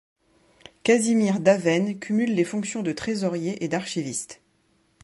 [0.83, 4.41] Casimir Davaine cumule les fonctions de trésorier et d'archiviste.